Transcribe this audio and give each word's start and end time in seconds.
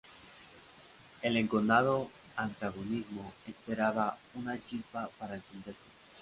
El 1.21 1.37
enconado 1.37 2.09
antagonismo 2.35 3.33
esperaba 3.45 4.17
una 4.33 4.57
chispa 4.65 5.11
para 5.19 5.35
encenderse. 5.35 5.85